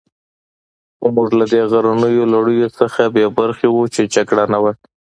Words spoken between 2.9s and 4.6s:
نه بې برخې وو، چې جګړه نه